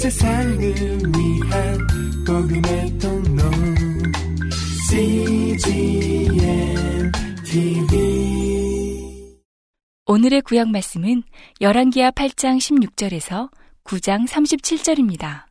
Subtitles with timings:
[0.00, 1.78] 세상을 위한
[2.26, 3.42] 복음의 통로
[4.88, 6.32] CGM
[7.44, 9.28] TV
[10.06, 11.22] 오늘의 구약 말씀은
[11.60, 13.50] 열왕기하 8장 16절에서
[13.84, 15.44] 9장 37절입니다.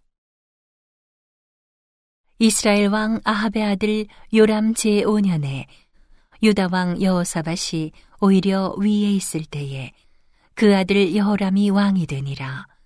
[2.39, 5.65] 이스라엘 왕 아합의 아들 요람 제5년에
[6.41, 9.91] 유다 왕 여호사밧이 오히려 위에 있을 때에
[10.55, 12.78] 그 아들 여호람이 왕이 되니라.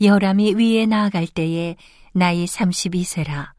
[0.00, 1.76] 여호람이 위에 나아갈 때에
[2.12, 3.52] 나이 32세라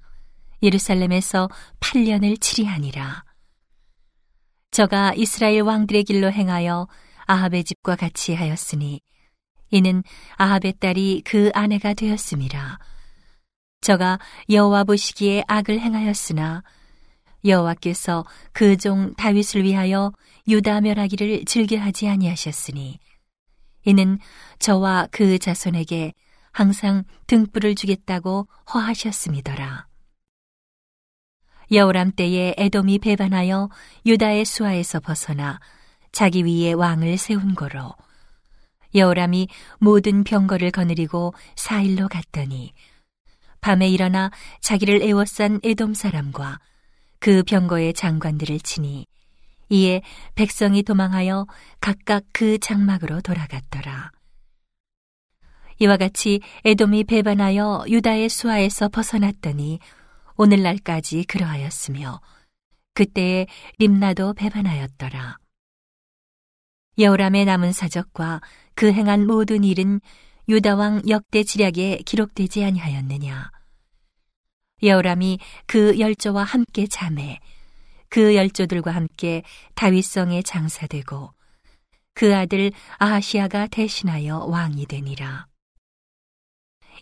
[0.61, 3.23] 예루살렘에서 8년을 치리하니라.
[4.71, 6.87] 저가 이스라엘 왕들의 길로 행하여
[7.25, 9.01] 아합의 집과 같이 하였으니
[9.71, 10.03] 이는
[10.35, 12.79] 아합의 딸이 그 아내가 되었음이라.
[13.81, 16.63] 저가 여호와 보시기에 악을 행하였으나
[17.45, 20.11] 여호와께서 그 종 다윗을 위하여
[20.47, 22.99] 유다 멸하기를 즐겨하지 아니하셨으니
[23.85, 24.19] 이는
[24.59, 26.13] 저와 그 자손에게
[26.55, 29.87] 항상 등불을 주겠다고 허하셨음이더라.
[31.69, 33.69] 여호람 때에 에돔이 배반하여
[34.05, 35.59] 유다의 수하에서 벗어나
[36.13, 37.93] 자기 위에 왕을 세운 거로
[38.93, 39.49] 여호람이
[39.79, 42.71] 모든 병거를 거느리고 사일로 갔더니
[43.59, 46.61] 밤에 일어나 자기를 애워싼 에돔 사람과
[47.19, 49.07] 그 병거의 장관들을 치니
[49.67, 50.01] 이에
[50.35, 51.47] 백성이 도망하여
[51.81, 54.14] 각각 그 장막으로 돌아갔더라.
[55.79, 59.79] 이와 같이 에돔이 배반하여 유다의 수하에서 벗어났더니
[60.37, 62.21] 오늘날까지 그러하였으며
[62.93, 63.47] 그때에
[63.79, 65.37] 림나도 배반하였더라.
[66.97, 68.41] 여호람의 남은 사적과
[68.73, 69.99] 그 행한 모든 일은
[70.47, 73.51] 유다 왕 역대 지략에 기록되지 아니하였느냐.
[74.81, 77.39] 여호람이 그 열조와 함께 잠해
[78.09, 81.33] 그 열조들과 함께 다윗성에 장사되고
[82.13, 85.47] 그 아들 아하시아가 대신하여 왕이 되니라.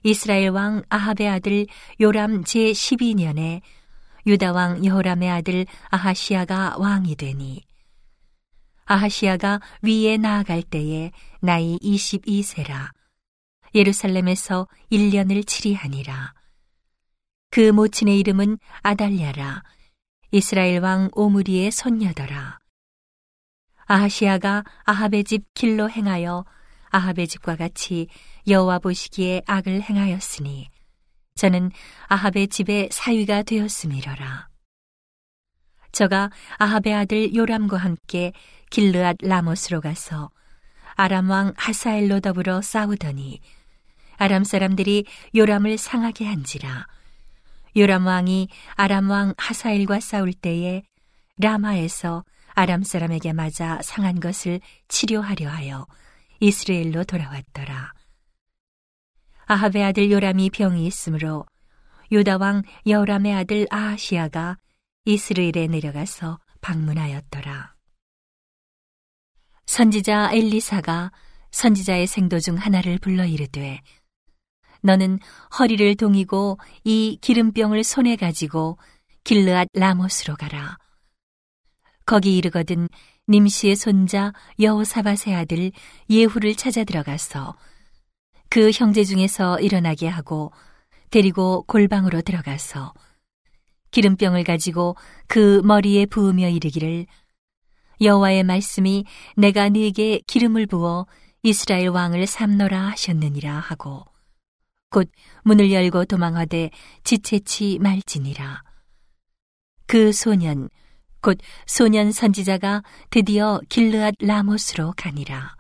[0.04, 1.66] 이스라엘 왕 아합의 아들
[2.00, 3.62] 요람 제 12년에
[4.26, 7.64] 유다 왕 여호람의 아들 아하시아가 왕이 되니
[8.86, 11.12] 아하시아가 위에 나아갈 때에
[11.42, 12.92] 나이 22세라
[13.76, 16.34] 예루살렘에서 1년을 치리하니라.
[17.50, 19.64] 그 모친의 이름은 아달랴라.
[20.32, 22.60] 이스라엘 왕 오므리의 손녀더라.
[23.86, 26.46] 아하시아가 아합의 집 길로 행하여
[26.90, 28.08] 아합의 집과 같이
[28.48, 30.70] 여호와 보시기에 악을 행하였으니
[31.36, 31.72] 저는
[32.08, 34.50] 아합의 집의 사위가 되었음이러라.
[35.92, 38.34] 저가 아합의 아들 요람과 함께
[38.70, 40.32] 길르앗 라모스로 가서
[40.96, 43.40] 아람 왕 하사엘로 더불어 싸우더니
[44.18, 45.06] 아람 사람들이
[45.36, 46.88] 요람을 상하게 한지라.
[47.76, 50.84] 요람 왕이 아람 왕 하사엘과 싸울 때에
[51.38, 52.24] 라마에서
[52.54, 55.88] 아람 사람에게 맞아 상한 것을 치료하려 하여
[56.40, 57.94] 이스라엘로 돌아왔더라.
[59.46, 61.46] 아합의 아들 요람이 병이 있으므로
[62.12, 64.58] 유다 왕 여람의 아들 아하시아가
[65.06, 67.74] 이스라엘에 내려가서 방문하였더라.
[69.66, 71.12] 선지자 엘리사가
[71.52, 73.82] 선지자의 생도 중 하나를 불러 이르되
[74.82, 75.20] 너는
[75.58, 78.78] 허리를 동이고 이 기름병을 손에 가지고
[79.24, 80.78] 길르앗 라모스로 가라.
[82.06, 82.90] 거기 이르거든
[83.30, 85.72] 님시의 손자 여호사밧의 아들
[86.10, 87.56] 예후를 찾아 들어가서
[88.54, 90.52] 그 형제 중에서 일어나게 하고
[91.10, 92.94] 데리고 골방으로 들어가서
[93.90, 97.08] 기름병을 가지고 그 머리에 부으며 이르기를
[98.00, 99.06] 여호와의 말씀이
[99.36, 101.08] 내가 네게 기름을 부어
[101.42, 104.06] 이스라엘 왕을 삼노라 하셨느니라 하고
[104.92, 105.10] 곧
[105.42, 106.70] 문을 열고 도망하되
[107.04, 108.62] 지체치 말지니라.
[109.88, 110.70] 그 소년,
[111.22, 115.53] 곧 소년 선지자가 드디어 길르앗 라모스로 가니라.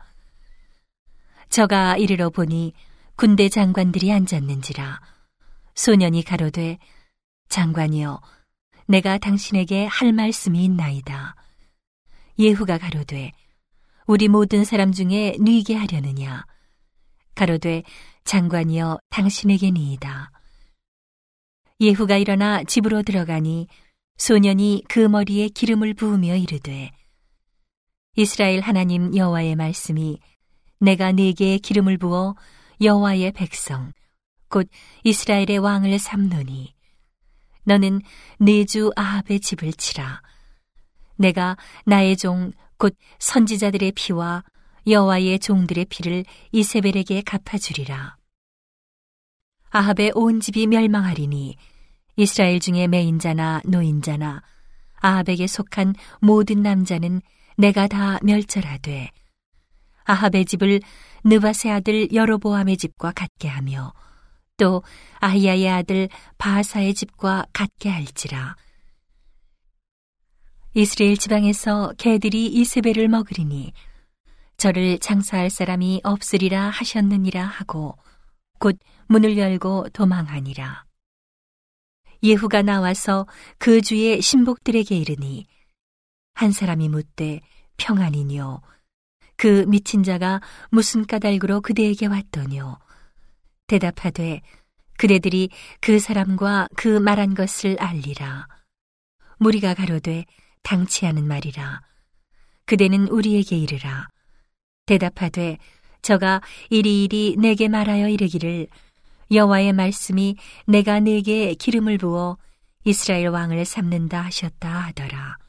[1.54, 2.74] 저가 이르러 보니
[3.16, 5.00] 군대 장관들이 앉았는지라.
[5.76, 6.80] 소년이 가로되
[7.48, 8.20] 장관이여
[8.88, 11.36] 내가 당신에게 할 말씀이 있나이다.
[12.40, 13.32] 예후가 가로되
[14.08, 16.44] 우리 모든 사람 중에 누이게 하려느냐.
[17.36, 17.84] 가로되
[18.24, 20.32] 장관이여 당신에게 니이다.
[21.80, 23.68] 예후가 일어나 집으로 들어가니
[24.18, 26.90] 소년이 그 머리에 기름을 부으며 이르되
[28.16, 30.20] 이스라엘 하나님 여호와의 말씀이
[30.84, 32.36] 내가 네게 기름을 부어
[32.82, 33.94] 여호와의 백성
[34.50, 34.68] 곧
[35.04, 36.76] 이스라엘의 왕을 삼노니
[37.64, 38.02] 너는
[38.40, 40.22] 네 주 아합의 집을 치라
[41.18, 42.52] 내가 나의 종
[42.84, 44.44] 곧 선지자들의 피와
[44.88, 48.18] 여호와의 종들의 피를 이세벨에게 갚아주리라.
[49.70, 51.56] 아합의 온 집이 멸망하리니
[52.18, 54.44] 이스라엘 중에 매인자나 노인자나
[54.96, 57.22] 아합에게 속한 모든 남자는
[57.56, 59.12] 내가 다 멸절하되
[60.06, 60.82] 아합의 집을
[61.24, 63.94] 느바세 아들 여로보암의 집과 같게 하며
[64.58, 64.84] 또
[65.20, 68.56] 아히야의 아들 바하사의 집과 같게 할지라.
[70.76, 73.74] 이스라엘 지방에서 개들이 이세벨을 먹으리니
[74.58, 77.98] 저를 장사할 사람이 없으리라 하셨느니라 하고
[78.60, 78.78] 곧
[79.08, 80.86] 문을 열고 도망하니라.
[82.24, 83.28] 예후가 나와서
[83.58, 85.46] 그 주의 신복들에게 이르니
[86.34, 87.42] 한 사람이 묻되
[87.78, 88.62] 평안이뇨
[89.44, 92.80] 그 미친 자가 무슨 까닭으로 그대에게 왔더뇨?
[93.68, 94.40] 대답하되
[94.98, 95.50] 그대들이
[95.82, 98.48] 그 사람과 그 말한 것을 알리라.
[99.40, 100.24] 무리가 가로되
[100.62, 101.82] 당치하는 말이라.
[102.66, 104.08] 그대는 우리에게 이르라.
[104.86, 105.58] 대답하되
[106.02, 108.68] 저가 이리이리 내게 말하여 이르기를
[109.30, 110.38] 여호와의 말씀이
[110.68, 112.38] 내가 네게 기름을 부어
[112.86, 115.43] 이스라엘 왕을 삼는다 하셨다 하더라.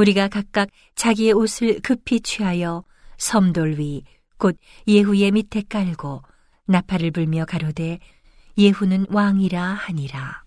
[0.00, 2.84] 무리가 각각 자기의 옷을 급히 취하여
[3.18, 4.02] 섬돌 위
[4.40, 4.56] 곧
[4.88, 6.22] 예후의 밑에 깔고
[6.64, 7.98] 나팔을 불며 가로되
[8.56, 10.44] 예후는 왕이라 하니라.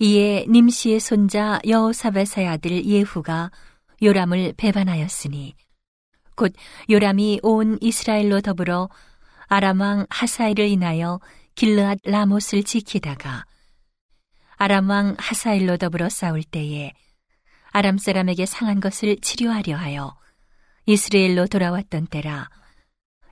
[0.00, 3.50] 이에 님시의 손자 여호사밧의 아들 예후가
[4.02, 5.54] 요람을 배반하였으니
[6.36, 6.52] 곧
[6.88, 8.90] 요람이 온 이스라엘로 더불어
[9.46, 11.20] 아람 왕 하사일을 인하여
[11.56, 13.44] 길르앗 라못을 지키다가
[14.56, 16.92] 아람 왕 하사일로 더불어 싸울 때에
[17.78, 20.16] 아람 사람에게 상한 것을 치료하려 하여
[20.86, 22.50] 이스라엘로 돌아왔던 때라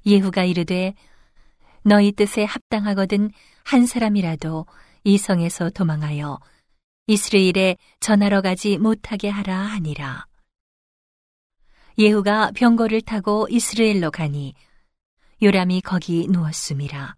[0.06, 0.94] 예후가 이르되
[1.82, 3.32] 너희 뜻에 합당하거든
[3.64, 4.66] 한 사람이라도
[5.02, 6.38] 이 성에서 도망하여
[7.08, 10.26] 이스라엘에 전하러 가지 못하게 하라 하니라
[11.98, 14.54] 예후가 병거를 타고 이스라엘로 가니
[15.42, 17.16] 요람이 거기 누웠음이라.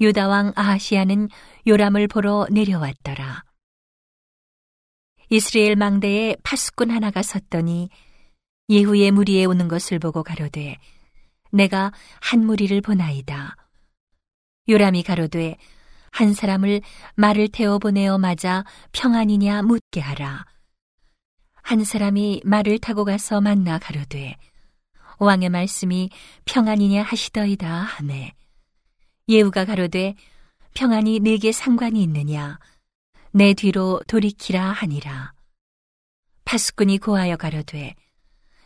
[0.00, 1.28] 유다왕 아하시아는
[1.66, 3.47] 요람을 보러 내려왔더라.
[5.30, 7.90] 이스라엘 망대에 파수꾼 하나가 섰더니
[8.70, 10.78] 예후의 무리에 오는 것을 보고 가로되
[11.50, 13.56] 내가 한 무리를 보나이다.
[14.68, 15.56] 요람이 가로되
[16.10, 16.80] 한 사람을
[17.14, 20.44] 말을 태워 보내어 맞아 평안이냐 묻게 하라.
[21.62, 24.36] 한 사람이 말을 타고 가서 만나 가로되
[25.18, 26.08] 왕의 말씀이
[26.46, 28.32] 평안이냐 하시더이다 하매
[29.28, 30.14] 예후가 가로되
[30.74, 32.58] 평안이 내게 상관이 있느냐
[33.32, 35.32] 내 뒤로 돌이키라 하니라
[36.44, 37.94] 파수꾼이 고하여 가로되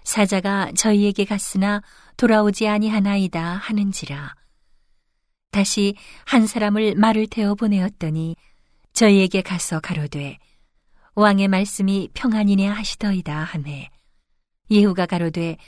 [0.05, 1.83] 사자가 저희에게 갔으나
[2.17, 4.35] 돌아오지 아니하나이다 하는지라
[5.51, 5.95] 다시
[6.25, 8.37] 한 사람을 말을 태워 보내었더니
[8.93, 10.39] 저희에게 가서 가로되
[11.15, 13.91] 왕의 말씀이 평안이냐 하시더이다 하매
[14.71, 15.59] 예후가 가로되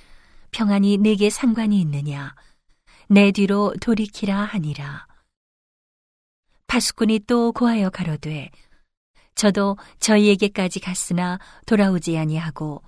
[0.54, 2.32] 평안이 내게 상관이 있느냐?
[3.08, 5.06] 내 뒤로 돌이키라 하니라.
[6.68, 8.50] 파수꾼이 또 고하여 가로되
[9.34, 12.82] 저도 저희에게까지 갔으나 돌아오지 아니하고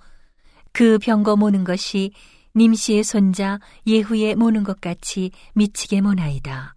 [0.71, 2.11] 그 병거 모는 것이
[2.55, 6.73] 님시의 손자 예후에 모는 것 같이 미치게 모나이다.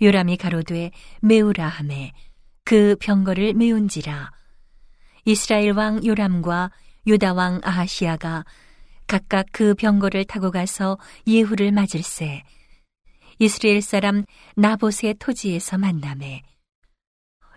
[0.00, 2.12] 요람이 가로되 메우라 하매
[2.64, 4.30] 그 병거를 메운지라.
[5.24, 6.70] 이스라엘 왕 요람과
[7.06, 8.44] 유다 왕 아하시아가
[9.06, 12.42] 각각 그 병거를 타고 가서 예후를 맞을세
[13.38, 14.24] 이스라엘 사람
[14.56, 16.42] 나봇의 토지에서 만남에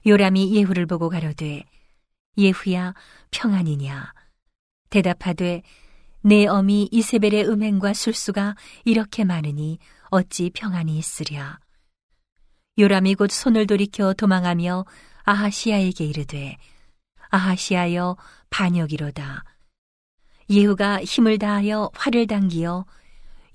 [0.05, 1.63] 요람이 예후를 보고 가로되
[2.37, 2.93] 예후야
[3.31, 4.13] 평안이냐?
[4.89, 5.63] 대답하되
[6.21, 9.79] 내 어미 이세벨의 음행과 술수가 이렇게 많으니
[10.09, 11.59] 어찌 평안이 있으랴?
[12.77, 14.85] 요람이 곧 손을 돌이켜 도망하며
[15.23, 16.57] 아하시아에게 이르되
[17.29, 18.17] 아하시아여
[18.49, 19.43] 반역이로다.
[20.49, 22.85] 예후가 힘을 다하여 활을 당기어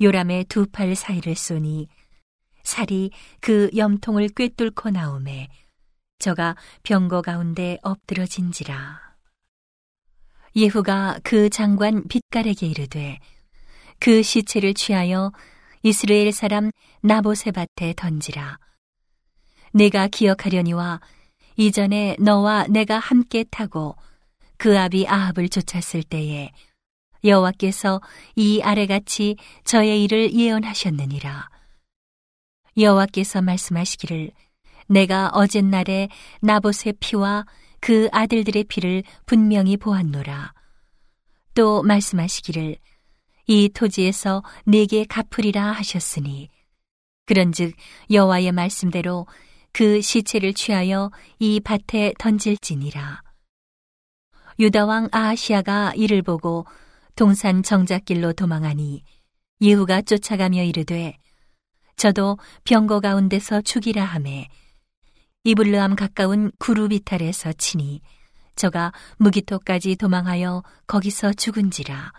[0.01, 1.87] 요람의 두 팔 사이를 쏘니
[2.65, 3.11] 살이
[3.41, 5.49] 그 염통을 꿰뚫고 나오매
[6.21, 9.01] 저가 병거 가운데 엎드러진지라.
[10.55, 13.19] 예후가 그 장관 빛깔에게 이르되
[13.99, 15.33] 그 시체를 취하여
[15.83, 16.71] 이스라엘 사람
[17.03, 18.59] 나보세 밭에 던지라.
[19.73, 21.01] 내가 기억하려니와
[21.57, 23.97] 이전에 너와 내가 함께 타고
[24.57, 26.51] 그 아비 아합을 쫓았을 때에
[27.25, 28.01] 여호와께서
[28.37, 31.49] 이 아래같이 저의 일을 예언하셨느니라.
[32.77, 34.33] 여호와께서 말씀하시기를
[34.91, 36.09] 내가 어젯날에
[36.43, 37.47] 나봇의 피와
[37.79, 40.53] 그 아들들의 피를 분명히 보았노라.
[41.55, 42.77] 또 말씀하시기를
[43.47, 46.49] 이 토지에서 내게 갚으리라 하셨으니
[47.27, 47.75] 그런즉
[48.11, 49.27] 여호와의 말씀대로
[49.73, 53.23] 그 시체를 취하여 이 밭에 던질지니라.
[54.59, 56.67] 유다 왕 아하시아가 이를 보고
[57.15, 59.05] 동산 정작길로 도망하니
[59.61, 61.17] 예후가 쫓아가며 이르되
[61.97, 64.49] 저도 병거 가운데서 죽이라 하매
[65.45, 68.03] 이블르함 가까운 구루비탈에서 치니
[68.57, 72.13] 저가 무기토까지 도망하여 거기서 죽은지라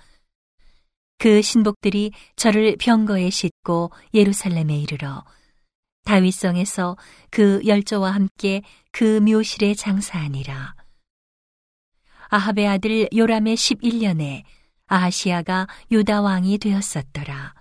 [1.18, 5.24] 그 신복들이 저를 병거에 싣고 예루살렘에 이르러
[6.04, 6.98] 다윗성에서
[7.30, 8.62] 그 열조와 함께
[8.92, 10.76] 그 묘실에 장사하니라.
[12.30, 14.44] 아합의 아들 요람의 11년에
[14.88, 17.54] 아하시아가 유다 왕이 되었었더라.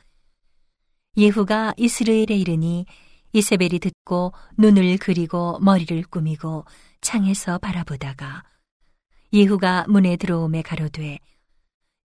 [1.16, 2.86] 예후가 이스라엘에 이르니
[3.32, 6.64] 이세벨이 듣고 눈을 그리고 머리를 꾸미고
[7.00, 8.44] 창에서 바라보다가
[9.32, 11.18] 예후가 문에 들어오매 가로되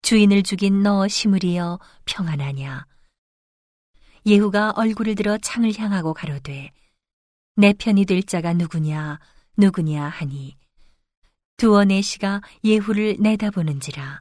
[0.02, 2.86] 주인을 죽인 너 시므리여 평안하냐?
[4.24, 6.70] 예후가 얼굴을 들어 창을 향하고 가로되
[7.56, 9.18] 내 편이 될 자가 누구냐?
[9.56, 10.56] 누구냐 하니
[11.56, 14.20] 두어네 시가 예후를 내다보는지라.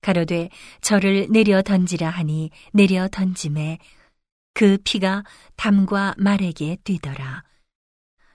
[0.00, 0.48] 가로되
[0.80, 3.78] 저를 내려 던지라 하니 내려 던짐에
[4.58, 5.22] 그 피가
[5.54, 7.44] 담과 말에게 뛰더라.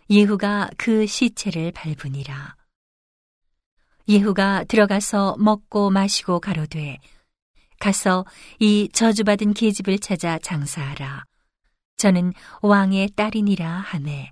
[0.09, 2.55] 예후가 그 시체를 밟으니라.
[4.07, 6.97] 예후가 들어가서 먹고 마시고 가로되
[7.77, 8.23] 가서
[8.61, 11.25] 이 저주받은 계집을 찾아 장사하라.
[11.97, 14.31] 저는 왕의 딸이니라 하매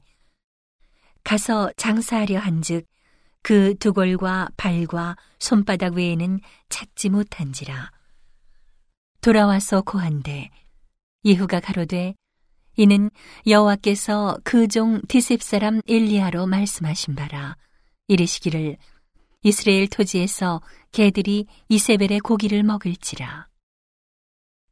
[1.26, 2.88] 가서 장사하려 한즉
[3.42, 7.92] 그 두골과 발과 손바닥 외에는 찾지 못한지라.
[9.20, 10.52] 돌아와서 고한데
[11.26, 12.16] 예후가 가로되
[12.78, 13.10] 이는
[13.48, 17.58] 여호와께서 그 종 디셉 사람 엘리야로 말씀하신 바라
[18.08, 18.78] 이르시기를
[19.44, 20.62] 이스라엘 토지에서
[20.92, 23.48] 개들이 이세벨의 고기를 먹을지라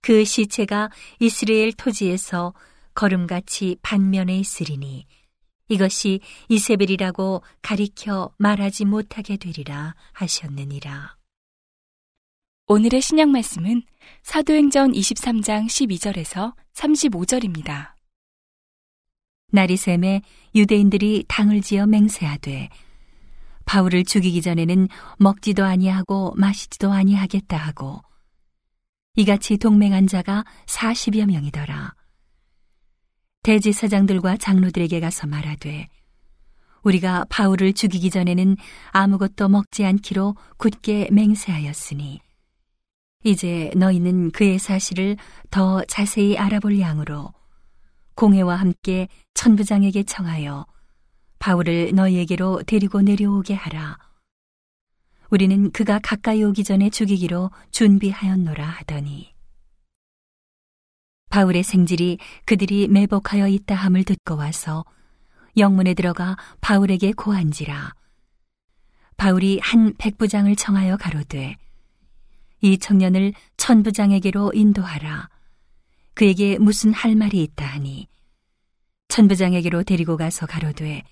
[0.01, 0.89] 그 시체가
[1.19, 2.53] 이스라엘 토지에서
[2.93, 5.05] 걸음같이 반면에 있으리니
[5.69, 11.18] 이것이 이세벨이라고 가리켜 말하지 못하게 되리라 하셨느니라.
[12.71, 13.81] 오늘의 신약 말씀은
[14.21, 17.93] 사도행전 23장 12절에서 35절입니다.
[19.51, 20.21] 날이 샘에
[20.53, 22.69] 유대인들이 당을 지어 맹세하되
[23.65, 28.03] 바울을 죽이기 전에는 먹지도 아니하고 마시지도 아니하겠다 하고
[29.15, 31.95] 이같이 동맹한 자가 40여 명이더라.
[33.41, 35.87] 대지사장들과 장로들에게 가서 말하되
[36.83, 38.57] 우리가 바울을 죽이기 전에는
[38.91, 42.28] 아무것도 먹지 않기로 굳게 맹세하였으니
[43.23, 45.17] 이제 너희는 그의 사실을
[45.51, 47.33] 더 자세히 알아볼 양으로
[48.15, 50.65] 공회와 함께 천부장에게 청하여
[51.39, 53.97] 바울을 너희에게로 데리고 내려오게 하라.
[55.29, 59.33] 우리는 그가 가까이 오기 전에 죽이기로 준비하였노라 하더니
[61.29, 64.83] 바울의 생질이 그들이 매복하여 있다 함을 듣고 와서
[65.57, 67.93] 영문에 들어가 바울에게 고한지라
[69.17, 71.57] 바울이 한 백부장을 청하여 가로되
[72.61, 75.29] 이 청년을 천부장에게로 인도하라.
[76.13, 78.07] 그에게 무슨 할 말이 있다 하니
[79.07, 81.03] 천부장에게로 데리고 가서 가로되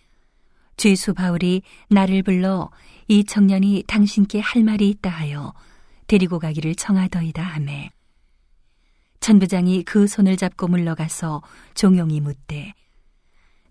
[0.76, 2.70] 죄수 바울이 나를 불러
[3.08, 5.54] 이 청년이 당신께 할 말이 있다 하여
[6.08, 7.90] 데리고 가기를 청하더이다 하매
[9.22, 11.42] 천부장이 그 손을 잡고 물러가서
[11.74, 12.74] 종용이 묻되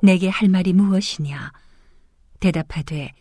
[0.02, 1.52] 내게 할 말이 무엇이냐
[2.40, 3.12] 대답하되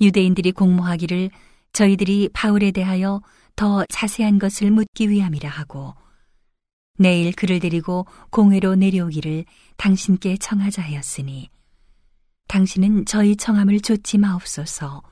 [0.00, 1.30] 유대인들이 공모하기를
[1.72, 3.20] 저희들이 바울에 대하여
[3.56, 5.94] 더 자세한 것을 묻기 위함이라 하고
[6.98, 9.44] 내일 그를 데리고 공회로 내려오기를
[9.76, 11.50] 당신께 청하자 하였으니
[12.48, 15.02] 당신은 저희 청함을 좇지 마옵소서.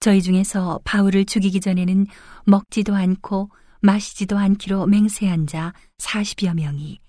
[0.00, 2.06] 저희 중에서 바울을 죽이기 전에는
[2.44, 3.50] 먹지도 않고
[3.80, 7.00] 마시지도 않기로 맹세한 자 40여 명이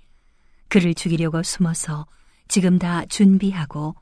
[0.69, 2.07] 그를 죽이려고 숨어서
[2.47, 3.95] 지금 다 준비하고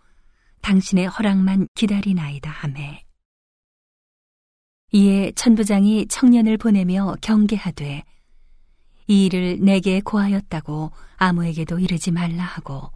[0.61, 3.04] 당신의 허락만 기다리나이다 하매.
[4.95, 8.03] 이에 천부장이 청년을 보내며 경계하되
[9.07, 12.89] 이 일을 내게 고하였다고 아무에게도 이르지 말라 하고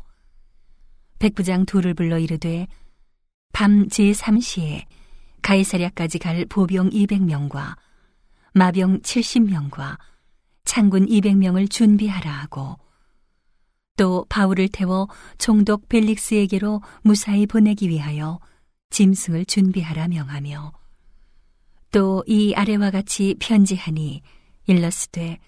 [1.19, 2.67] 백부장 둘을 불러 이르되
[3.51, 4.85] 밤 제3시에
[5.41, 7.75] 가이사랴까지 갈 보병 200명과
[8.53, 9.97] 마병 70명과
[10.63, 12.77] 창군 200명을 준비하라 하고
[13.97, 18.39] 또 바울을 태워 총독 벨릭스에게로 무사히 보내기 위하여
[18.89, 20.78] 짐승을 준비하라 명하며
[21.91, 24.21] 또 이 아래와 같이 편지하니
[24.67, 25.39] 일러스되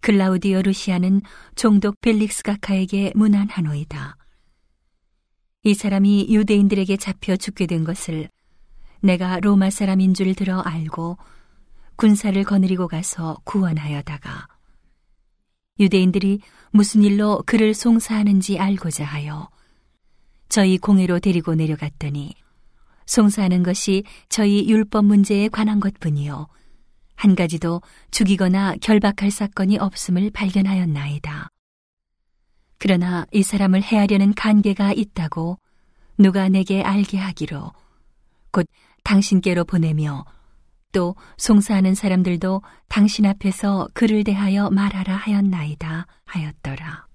[0.00, 1.20] 글라우디오 루시아는
[1.56, 4.16] 총독 벨릭스 가카에게 문안하노이다.
[5.64, 8.30] 이 사람이 유대인들에게 잡혀 죽게 된 것을
[9.02, 11.18] 내가 로마 사람인 줄 들어 알고
[11.96, 14.48] 군사를 거느리고 가서 구원하여다가
[15.78, 16.40] 유대인들이
[16.70, 19.50] 무슨 일로 그를 송사하는지 알고자 하여
[20.48, 22.34] 저희 공회로 데리고 내려갔더니
[23.10, 26.46] 송사하는 것이 저희 율법 문제에 관한 것뿐이요
[27.16, 31.48] 한 가지도 죽이거나 결박할 사건이 없음을 발견하였나이다.
[32.78, 35.58] 그러나 이 사람을 해하려는 관계가 있다고
[36.18, 37.72] 누가 내게 알게 하기로
[38.52, 38.66] 곧
[39.02, 40.24] 당신께로 보내며
[40.92, 47.08] 또 송사하는 사람들도 당신 앞에서 그를 대하여 말하라 하였나이다 하였더라.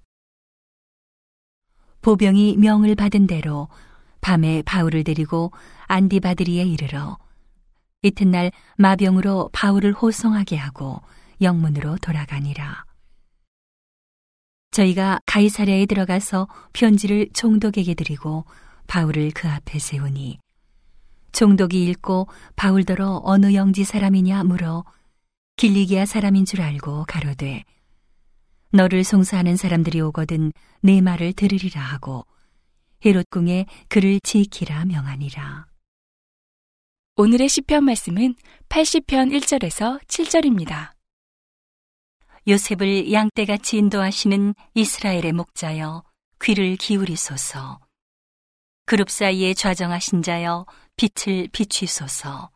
[2.02, 3.68] 보병이 명을 받은 대로
[4.20, 5.52] 밤에 바울을 데리고
[5.88, 7.18] 안디바드리에 이르러
[8.02, 11.00] 이튿날 마병으로 바울을 호송하게 하고
[11.40, 12.84] 영문으로 돌아가니라.
[14.70, 18.44] 저희가 가이사랴에 들어가서 편지를 총독에게 드리고
[18.86, 20.38] 바울을 그 앞에 세우니
[21.32, 24.84] 총독이 읽고 바울더러 어느 영지 사람이냐 물어
[25.56, 27.64] 길리기아 사람인 줄 알고 가로되
[28.70, 30.52] 너를 송사하는 사람들이 오거든
[30.82, 32.26] 내 말을 들으리라 하고
[33.04, 35.66] 헤롯궁에 그를 지키라 명하니라.
[37.18, 38.34] 오늘의 시편 말씀은
[38.68, 40.92] 80편 1절에서 7절입니다.
[42.46, 46.04] 요셉을 양떼같이 인도하시는 이스라엘의 목자여
[46.42, 47.80] 귀를 기울이소서.
[48.84, 52.50] 그룹 사이에 좌정하신 자여 빛을 비추소서.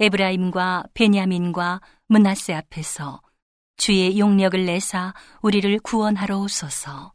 [0.00, 3.20] 에브라임과 베냐민과 문하세 앞에서
[3.76, 7.12] 주의 용력을 내사 우리를 구원하러 오소서.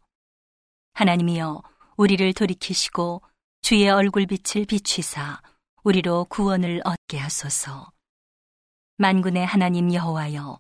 [0.94, 1.64] 하나님이여
[1.98, 3.24] 우리를 돌이키시고
[3.64, 5.42] 주의 얼굴빛을 비추사
[5.84, 7.92] 우리로 구원을 얻게 하소서.
[8.98, 10.60] 만군의 하나님 여호와여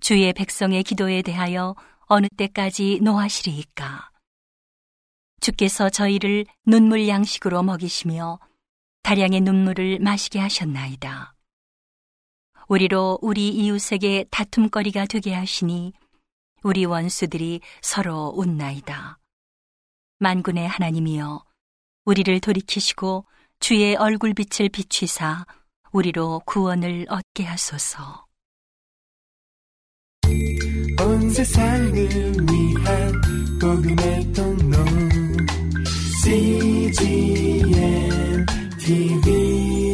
[0.00, 1.74] 주의 백성의 기도에 대하여
[2.06, 4.10] 어느 때까지 노하시리이까?
[5.40, 8.38] 주께서 저희를 눈물 양식으로 먹이시며
[9.02, 11.34] 다량의 눈물을 마시게 하셨나이다.
[12.68, 15.92] 우리로 우리 이웃에게 다툼거리가 되게 하시니
[16.62, 19.18] 우리 원수들이 서로 웃나이다.
[20.20, 21.44] 만군의 하나님이여
[22.04, 23.26] 우리를 돌이키시고
[23.66, 25.46] 주의 얼굴빛을 비추사
[25.90, 28.26] 우리로 구원을 얻게 하소서.
[31.00, 33.22] 온 세상을 위한
[33.58, 34.76] 복음의 통로
[36.22, 37.64] CGM
[38.80, 39.93] TV